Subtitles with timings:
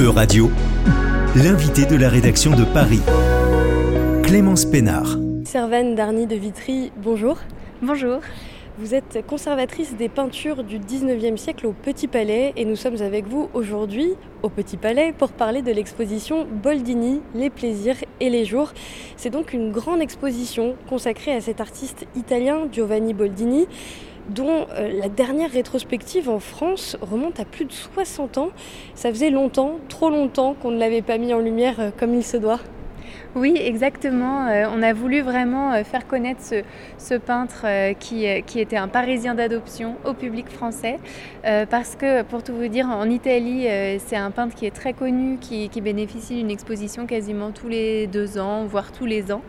[0.00, 0.50] E-Radio,
[1.36, 3.00] l'invité de la rédaction de Paris,
[4.22, 5.18] Clémence Pénard.
[5.44, 7.36] Servane Darny de Vitry, bonjour.
[7.82, 8.20] Bonjour.
[8.78, 13.26] Vous êtes conservatrice des peintures du 19e siècle au Petit Palais et nous sommes avec
[13.26, 18.72] vous aujourd'hui au Petit Palais pour parler de l'exposition Boldini, les plaisirs et les jours.
[19.16, 23.66] C'est donc une grande exposition consacrée à cet artiste italien Giovanni Boldini
[24.28, 28.48] dont euh, la dernière rétrospective en France remonte à plus de 60 ans.
[28.94, 32.24] Ça faisait longtemps, trop longtemps qu'on ne l'avait pas mis en lumière euh, comme il
[32.24, 32.60] se doit.
[33.34, 34.46] Oui, exactement.
[34.46, 36.42] Euh, on a voulu vraiment faire connaître
[36.98, 37.64] ce, peintre
[37.98, 40.98] qui, était un Parisien d'adoption au public français.
[41.42, 43.66] parce que, pour tout vous dire, en Italie,
[44.04, 48.38] c'est un peintre qui est très connu, qui bénéficie d'une exposition quasiment tous les deux
[48.38, 49.42] ans, voire tous les ans.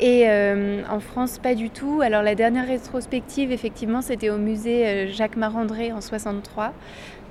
[0.00, 2.00] Et euh, en France, pas du tout.
[2.02, 6.72] Alors la dernière rétrospective, effectivement, c'était au musée euh, Jacques Marandré en 63,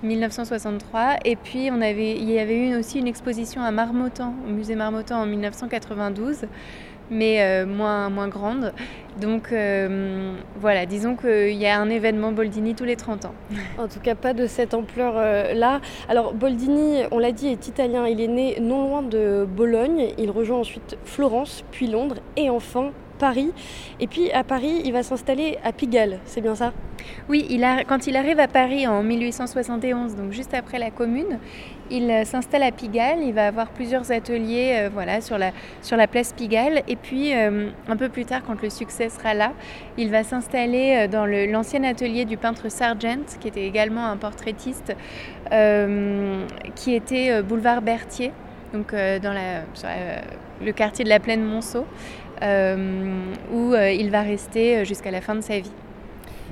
[0.01, 1.17] 1963.
[1.25, 4.75] Et puis on avait, il y avait eu aussi une exposition à Marmottan, au musée
[4.75, 6.45] Marmottan en 1992
[7.13, 8.73] mais euh, moins, moins grande.
[9.21, 13.35] Donc euh, voilà, disons qu'il y a un événement Boldini tous les 30 ans.
[13.77, 15.81] En tout cas, pas de cette ampleur-là.
[16.09, 18.07] Alors Boldini, on l'a dit, est italien.
[18.07, 20.09] Il est né non loin de Bologne.
[20.17, 22.91] Il rejoint ensuite Florence, puis Londres et enfin
[23.23, 23.53] Paris.
[24.01, 26.73] Et puis à Paris, il va s'installer à Pigalle, c'est bien ça?
[27.29, 31.39] Oui, il a, quand il arrive à Paris en 1871, donc juste après la Commune,
[31.89, 33.19] il euh, s'installe à Pigalle.
[33.23, 35.51] Il va avoir plusieurs ateliers euh, voilà, sur, la,
[35.81, 36.83] sur la place Pigalle.
[36.89, 39.53] Et puis euh, un peu plus tard, quand le succès sera là,
[39.97, 44.93] il va s'installer dans l'ancien atelier du peintre Sargent, qui était également un portraitiste,
[46.75, 48.33] qui était boulevard Berthier
[48.73, 49.61] donc dans la,
[50.63, 51.85] le quartier de la Plaine Monceau.
[52.41, 55.71] Euh, où euh, il va rester euh, jusqu'à la fin de sa vie.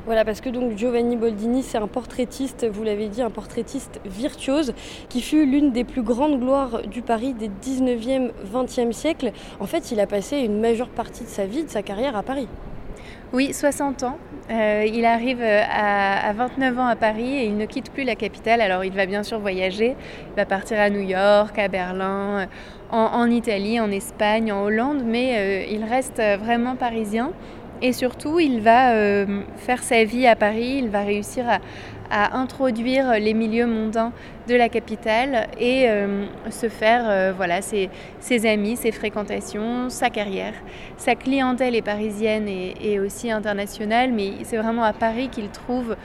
[0.05, 4.73] Voilà, parce que donc Giovanni Boldini, c'est un portraitiste, vous l'avez dit, un portraitiste virtuose,
[5.09, 9.31] qui fut l'une des plus grandes gloires du Paris des 19e, 20e siècles.
[9.59, 12.23] En fait, il a passé une majeure partie de sa vie, de sa carrière à
[12.23, 12.47] Paris.
[13.33, 14.17] Oui, 60 ans.
[14.51, 18.61] Il arrive à, à, 29 ans à Paris et il ne quitte plus la capitale.
[18.61, 19.95] Alors il va bien sûr voyager,
[20.29, 22.47] il va partir à New York, à Berlin,
[22.91, 27.31] en, Italie, en Espagne, en Hollande, mais euh, il reste euh, vraiment parisien.
[27.81, 31.59] Et surtout, il va euh, faire sa vie à Paris, il va réussir à,
[32.11, 34.11] introduire les milieux mondains
[34.47, 35.87] de la capitale et
[36.49, 37.89] se faire voilà, ses,
[38.45, 40.53] amis, ses fréquentations, sa carrière.
[40.97, 45.95] Sa clientèle est parisienne et, aussi internationale, mais c'est vraiment à Paris qu'il trouve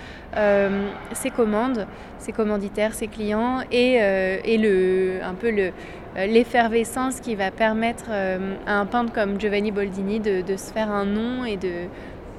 [1.12, 1.86] ses commandes,
[2.18, 3.98] ses commanditaires, ses clients et,
[4.58, 5.72] le, un peu le,
[6.16, 10.90] euh, l'effervescence qui va permettre euh, à un peintre comme Giovanni Boldini de, se faire
[10.90, 11.88] un nom et de,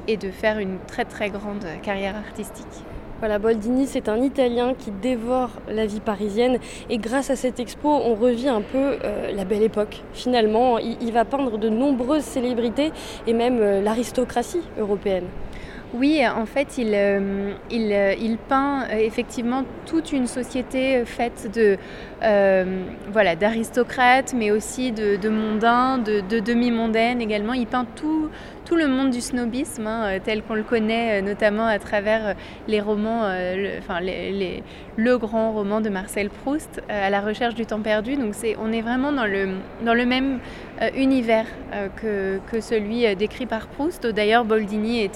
[0.07, 2.83] et de faire une très très grande carrière artistique.
[3.19, 7.89] Voilà, Boldini, c'est un Italien qui dévore la vie parisienne et grâce à cette expo,
[7.89, 10.03] on revit un peu euh, la belle époque.
[10.13, 12.91] Finalement, il, va peindre de nombreuses célébrités
[13.25, 15.25] et même l'aristocratie européenne.
[15.93, 21.77] Oui, en fait, il, euh, euh, peint euh, effectivement toute une société faite de
[22.21, 27.53] voilà d'aristocrates, mais aussi de, mondains, de, demi-mondaines également.
[27.53, 28.29] Il peint tout,
[28.75, 32.35] le monde du snobisme, hein, tel qu'on le connaît notamment à travers
[32.67, 38.15] les romans, le, grand roman de Marcel Proust, à la recherche du temps perdu.
[38.15, 40.39] Donc on est vraiment dans le, même
[40.95, 41.45] univers
[41.95, 44.05] que, celui décrit par Proust.
[44.05, 45.07] D'ailleurs, Boldini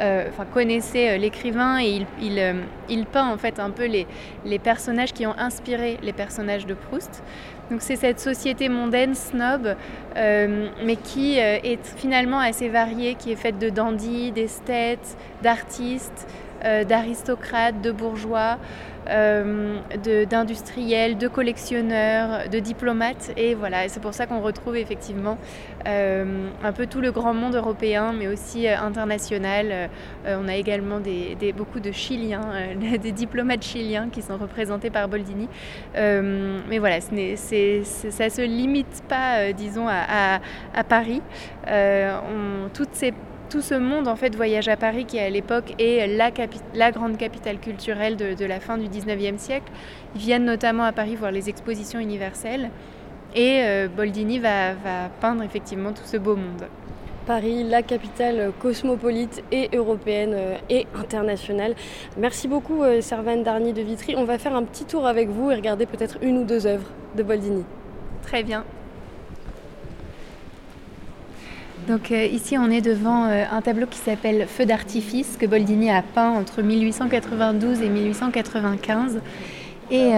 [0.00, 2.54] euh, connaissait euh, l'écrivain et euh,
[2.88, 4.06] il, peint en fait un peu les,
[4.44, 6.23] les, personnages qui ont inspiré les personnages
[6.66, 7.22] de Proust.
[7.70, 9.74] Donc c'est cette société mondaine, snob,
[10.16, 16.26] mais qui est finalement assez variée, qui est faite de dandys, d'esthètes, d'artistes,
[16.62, 18.58] d'aristocrates, de bourgeois.
[19.08, 19.76] Euh,
[20.30, 23.32] d'industriels, de, collectionneurs, de diplomates.
[23.36, 25.36] Et voilà, c'est pour ça qu'on retrouve effectivement
[25.86, 29.90] euh, un peu tout le grand monde européen, mais aussi euh, international.
[30.26, 35.48] on a également des, beaucoup de Chiliens, des diplomates chiliens qui sont représentés par Boldini.
[35.94, 40.40] mais voilà, ça ne se limite pas, disons, à,
[40.88, 41.20] Paris.
[41.66, 43.12] On, toutes ces
[43.50, 46.30] tout ce monde en fait voyage à Paris qui à l'époque est la,
[46.74, 49.70] la, grande capitale culturelle de, la fin du 19e siècle.
[50.14, 52.70] Ils viennent notamment à Paris voir les expositions universelles
[53.34, 54.74] et euh, Boldini va,
[55.20, 56.66] peindre effectivement tout ce beau monde.
[57.26, 61.74] Paris, la capitale cosmopolite et européenne euh, et internationale.
[62.18, 64.14] Merci beaucoup euh, Servane Darny de Vitry.
[64.16, 66.90] On va faire un petit tour avec vous et regarder peut-être une ou deux œuvres
[67.16, 67.64] de Boldini.
[68.22, 68.64] Très bien.
[71.88, 75.90] Donc euh, ici on est devant euh, un tableau qui s'appelle Feu d'artifice que Boldini
[75.90, 79.20] a peint entre 1892 et 1895.
[79.90, 80.12] Et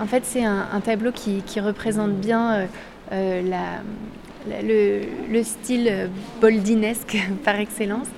[0.00, 2.66] en fait, c'est un, tableau qui, représente bien
[3.12, 3.52] le,
[5.44, 6.10] style
[6.40, 8.08] boldinesque par excellence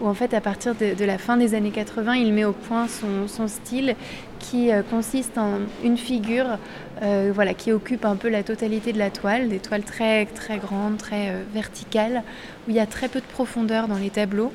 [0.00, 2.86] où en fait à partir de, la fin des années 80, il met au point
[2.88, 3.94] son, style
[4.50, 6.58] qui euh, consiste en une figure
[7.02, 10.58] euh, voilà, qui occupe un peu la totalité de la toile, des toiles très, très
[10.58, 12.22] grandes, très euh, verticales,
[12.66, 14.52] où il y a très peu de profondeur dans les tableaux.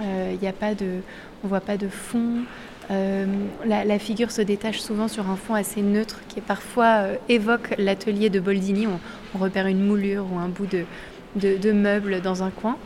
[0.00, 1.00] il n'y a pas de,
[1.42, 2.44] on ne voit pas de fond.
[3.64, 8.38] La, figure se détache souvent sur un fond assez neutre qui parfois évoque l'atelier de
[8.38, 8.86] Boldini.
[8.86, 10.68] On, repère une moulure ou un bout
[11.34, 12.76] de meuble dans un coin.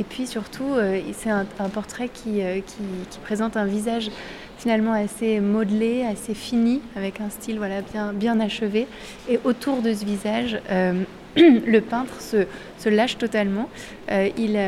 [0.00, 4.10] Et puis surtout, euh, c'est un, portrait euh, qui, présente un visage
[4.56, 8.86] finalement assez modelé, assez fini, avec un style voilà, bien, bien achevé.
[9.28, 11.02] Et autour de ce visage, euh,
[11.36, 13.68] le peintre se, lâche totalement.
[14.08, 14.58] il,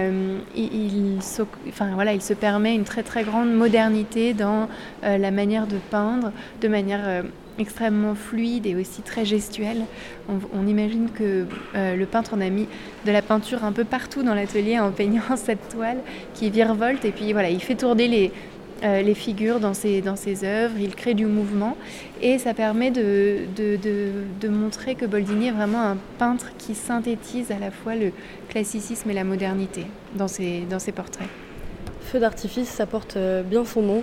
[1.94, 4.68] voilà, il se permet une très très grande modernité dans
[5.02, 7.24] la manière de peindre, de manière
[7.58, 9.84] extrêmement fluide et aussi très gestuelle.
[10.28, 12.66] On, imagine que euh, le peintre en a mis
[13.06, 15.98] de la peinture un peu partout dans l'atelier en peignant cette toile
[16.34, 18.32] qui virevolte et puis voilà, il fait tourner les,
[18.82, 21.76] euh, les figures dans ses, dans ses œuvres, il crée du mouvement
[22.22, 23.78] et ça permet de, de,
[24.40, 28.12] de, montrer que Boldini est vraiment un peintre qui synthétise à la fois le
[28.48, 31.28] classicisme et la modernité dans ses, dans ses portraits.
[32.00, 34.02] Feu d'artifice, ça porte euh, bien son nom.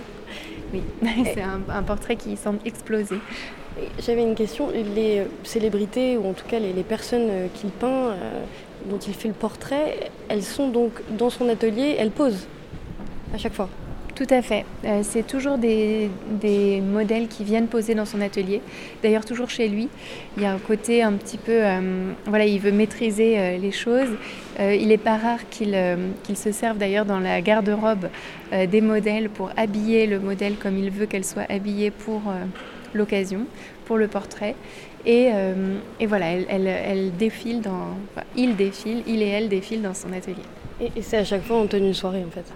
[0.72, 0.82] Oui,
[1.34, 3.18] c'est un, portrait qui semble exploser.
[4.00, 4.70] J'avais une question.
[4.70, 8.42] Les célébrités, ou en tout cas les, personnes qu'il peint, euh,
[8.86, 12.46] dont il fait le portrait, elles sont donc dans son atelier, elles posent
[13.34, 13.68] à chaque fois?
[14.18, 14.64] Tout à fait.
[14.84, 16.10] Euh, c'est toujours des,
[16.82, 18.60] modèles qui viennent poser dans son atelier.
[19.00, 19.88] D'ailleurs, toujours chez lui.
[20.36, 21.52] Il y a un côté un petit peu.
[21.52, 24.08] Euh, voilà, il veut maîtriser euh, les choses.
[24.58, 28.08] il n'est pas rare qu'il se serve d'ailleurs dans la garde-robe
[28.50, 32.22] des modèles pour habiller le modèle comme il veut qu'elle soit habillée pour
[32.94, 33.42] l'occasion,
[33.84, 34.56] pour le portrait.
[35.06, 35.30] Et,
[36.08, 37.96] voilà, elle, défile dans.
[38.34, 40.48] il défile, il et elle défilent dans son atelier.
[40.80, 42.52] Et, et c'est à chaque fois en tenue soirée en fait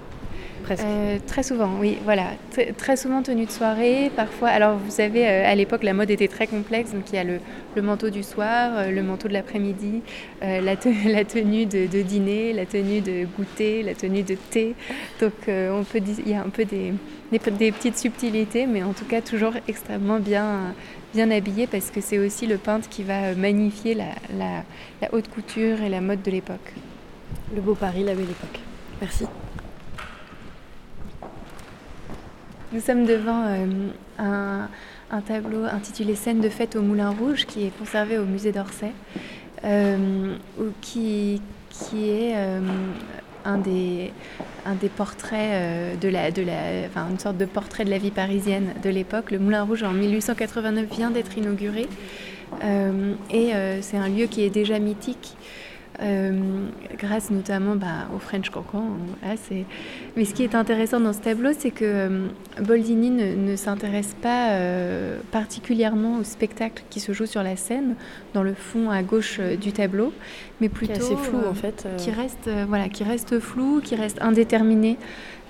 [0.70, 2.31] euh, très souvent, oui, voilà.
[2.76, 4.49] très souvent tenue de soirée, parfois.
[4.49, 6.93] Alors, vous savez, euh, à l'époque, la mode était très complexe.
[6.93, 7.41] Donc, il y a le,
[7.82, 10.03] manteau du soir, euh, le manteau de l'après-midi,
[10.41, 14.75] la, la, tenue de, dîner, la tenue de goûter, la tenue de thé.
[15.20, 16.93] Donc, on peut il y a un peu des,
[17.31, 20.75] des, petites subtilités, mais en tout cas, toujours extrêmement bien,
[21.15, 24.65] bien habillé parce que c'est aussi le peintre qui va magnifier la,
[25.00, 26.73] la haute couture et la mode de l'époque.
[27.55, 28.61] Le beau Paris, la belle époque.
[29.00, 29.26] Merci.
[32.72, 33.66] Nous sommes devant euh,
[35.10, 38.92] un, tableau intitulé Scène de fête au Moulin Rouge qui est conservé au musée d'Orsay,
[39.66, 40.34] euh,
[40.80, 42.60] qui, qui est euh,
[43.44, 44.10] un, des,
[44.64, 48.10] un des portraits de la, de la, enfin, une sorte de portrait de la vie
[48.10, 49.32] parisienne de l'époque.
[49.32, 51.86] Le Moulin Rouge en 1889 vient d'être inauguré
[53.30, 53.52] et
[53.82, 55.36] c'est un lieu qui est déjà mythique.
[56.00, 56.33] Euh,
[56.99, 58.97] grâce notamment bah, au French Cancan.
[60.17, 62.27] Mais ce qui est intéressant dans ce tableau, c'est que euh,
[62.62, 67.94] Boldini ne, s'intéresse pas euh, particulièrement au spectacle qui se joue sur la scène,
[68.33, 70.15] dans le fond à gauche du tableau,
[70.62, 74.97] mais plutôt qui flou en fait, qui reste voilà, qui reste flou, qui reste indéterminé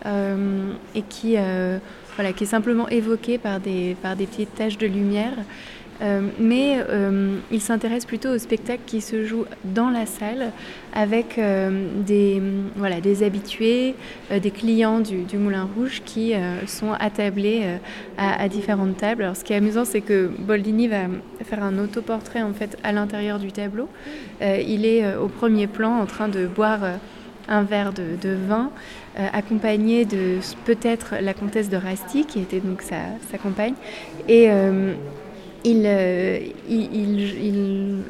[0.04, 1.36] et qui
[2.16, 5.34] voilà, qui est simplement évoqué par des par des petites taches de lumière.
[6.00, 10.50] Euh, mais euh, il s'intéresse plutôt au spectacle qui se joue dans la salle
[10.92, 12.42] avec euh, des,
[12.76, 13.94] voilà, des habitués,
[14.30, 16.34] des clients du, Moulin Rouge qui
[16.66, 17.64] sont attablés
[18.18, 19.22] à, à, différentes tables.
[19.22, 21.02] Alors ce qui est amusant, c'est que Boldini va
[21.44, 23.88] faire un autoportrait en fait à l'intérieur du tableau.
[24.40, 26.80] il est au premier plan en train de boire
[27.48, 28.70] un verre de, vin,
[29.16, 33.74] accompagné de peut-être la comtesse de Rasty, qui était donc sa, compagne.
[34.28, 34.48] Et
[35.64, 35.84] il,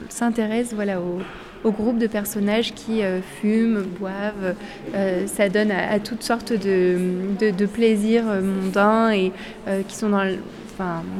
[0.08, 4.54] s'intéresse voilà, au, groupe de personnages qui euh, fument, boivent.
[4.94, 9.32] Euh, ça donne à, toutes sortes de, plaisirs mondains et
[9.88, 10.28] qui sont dans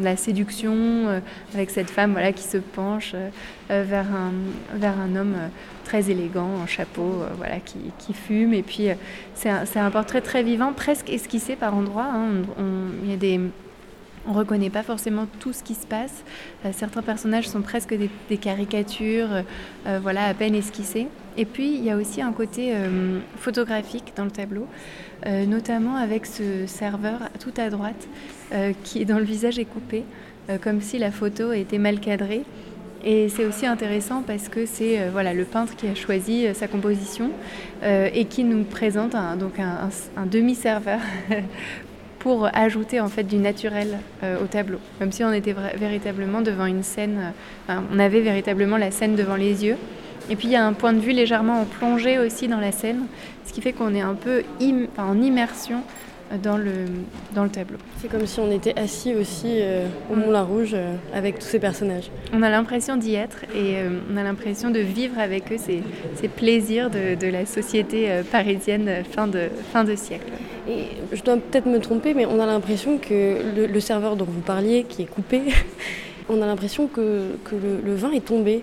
[0.02, 1.20] la séduction
[1.54, 3.14] avec cette femme voilà, qui se penche
[3.68, 4.32] vers, un,
[4.76, 5.36] vers un homme
[5.84, 8.54] très élégant en chapeau voilà, qui, fume.
[8.54, 8.88] Et puis
[9.34, 12.10] c'est un, portrait très vivant, presque esquissé par endroits.
[12.12, 12.42] Hein.
[13.04, 13.38] il y a des
[14.26, 16.24] on ne reconnaît pas forcément tout ce qui se passe.
[16.64, 19.42] Euh, certains personnages sont presque des, caricatures, euh,
[19.86, 21.08] euh, voilà, à peine esquissées.
[21.36, 22.74] Et puis, il y a aussi un côté
[23.36, 24.66] photographique dans le tableau,
[25.24, 28.06] notamment avec ce serveur tout à droite,
[28.84, 30.04] qui, dont le visage est coupé,
[30.60, 32.42] comme si la photo était mal cadrée.
[33.02, 37.30] Et c'est aussi intéressant parce que c'est voilà, le peintre qui a choisi sa composition
[37.82, 39.36] et qui nous présente un
[40.26, 41.00] demi-serveur
[42.22, 46.84] pour ajouter en fait du naturel au tableau, comme si on était véritablement devant une
[46.84, 47.32] scène,
[47.68, 49.76] on avait véritablement la scène devant les yeux.
[50.30, 52.70] Et puis il y a un point de vue légèrement en plongée aussi dans la
[52.70, 53.06] scène,
[53.44, 54.44] ce qui fait qu'on est un peu
[54.98, 55.82] en immersion
[56.38, 56.86] dans le,
[57.34, 57.78] dans le tableau.
[58.00, 61.58] C'est comme si on était assis aussi euh, au Moulin Rouge euh, avec tous ces
[61.58, 62.10] personnages.
[62.32, 65.82] On a l'impression d'y être et euh, on a l'impression de vivre avec eux ces,
[66.14, 70.32] ces plaisirs de, de, la société parisienne fin de, fin de siècle.
[70.68, 74.40] Et je dois peut-être me tromper, mais on a l'impression que le, serveur dont vous
[74.40, 75.42] parliez, qui est coupé,
[76.28, 78.62] on a l'impression que, que le vin est tombé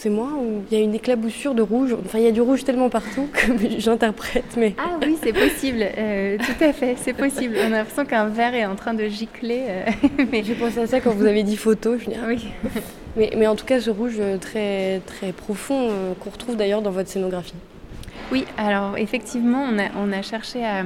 [0.00, 1.94] c'est moi ou il y a une éclaboussure de rouge?
[2.06, 4.56] Enfin, il y a du rouge tellement partout que j'interprète.
[4.56, 4.74] Mais...
[4.78, 7.56] Ah oui, c'est possible, euh, tout à fait, c'est possible.
[7.62, 9.64] On a l'impression qu'un verre est en train de gicler.
[9.68, 9.90] Euh,
[10.32, 10.42] mais...
[10.42, 11.98] J'ai pensé à ça quand vous avez dit photo.
[11.98, 12.48] Je dis, ah oui.
[13.16, 16.90] mais, mais, en tout cas, ce rouge très, très profond euh, qu'on retrouve d'ailleurs dans
[16.90, 17.54] votre scénographie.
[18.32, 20.82] Oui, alors effectivement, on a, on a cherché à,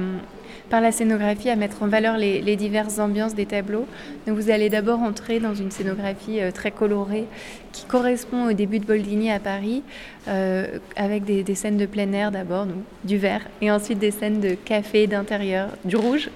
[0.69, 3.85] par la scénographie à mettre en valeur les, diverses ambiances des tableaux.
[4.27, 7.25] Donc vous allez d'abord entrer dans une scénographie euh, très colorée
[7.71, 9.83] qui correspond au début de Boldini à Paris,
[10.29, 12.65] euh, avec des, scènes de plein air d'abord,
[13.03, 16.29] du vert, et ensuite des scènes de café, d'intérieur, du rouge.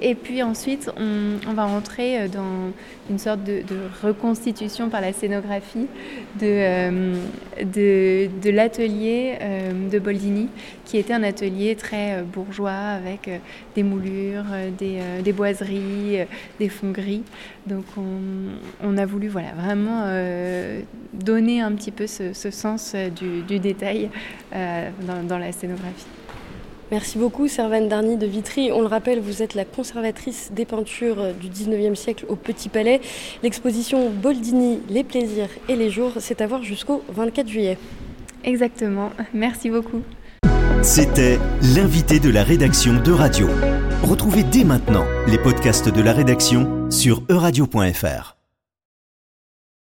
[0.00, 2.72] Et puis ensuite, on, va rentrer euh, dans
[3.10, 3.62] une sorte de,
[4.02, 5.88] reconstitution par la scénographie
[6.40, 7.12] de,
[7.62, 9.34] de, l'atelier
[9.90, 10.48] de Boldini,
[10.86, 13.28] qui était un atelier très bourgeois avec
[13.74, 14.44] des moulures,
[14.78, 16.26] des, boiseries,
[16.58, 17.22] des fonds gris.
[17.66, 17.84] Donc
[18.82, 20.04] on, a voulu voilà, vraiment
[21.12, 24.10] donner un petit peu ce, sens du, détail
[24.52, 26.06] dans la scénographie.
[26.90, 28.72] Merci beaucoup, Servane Darny de Vitry.
[28.72, 33.02] On le rappelle, vous êtes la conservatrice des peintures du 19e siècle au Petit Palais.
[33.42, 37.76] L'exposition Boldini, les plaisirs et les jours, c'est à voir jusqu'au 24 juillet.
[38.42, 39.10] Exactement.
[39.34, 40.00] Merci beaucoup.
[40.82, 41.38] C'était
[41.74, 43.48] l'invité de la rédaction de Radio.
[44.02, 48.37] Retrouvez dès maintenant les podcasts de la rédaction sur euradio.fr.